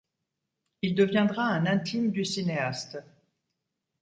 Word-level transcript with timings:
Il 0.81 0.95
deviendra 0.95 1.43
un 1.43 1.67
intime 1.67 2.09
du 2.09 2.25
cinéaste. 2.25 3.03